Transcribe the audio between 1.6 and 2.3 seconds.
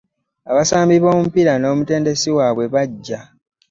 mutendensi